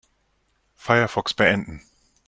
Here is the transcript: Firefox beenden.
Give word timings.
Firefox 0.75 1.31
beenden. 1.35 1.83